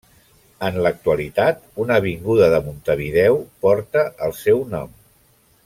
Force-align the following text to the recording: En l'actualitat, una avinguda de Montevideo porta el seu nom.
En 0.67 0.77
l'actualitat, 0.85 1.59
una 1.83 1.99
avinguda 2.03 2.47
de 2.55 2.61
Montevideo 2.69 3.37
porta 3.67 4.07
el 4.29 4.35
seu 4.41 4.65
nom. 4.77 4.99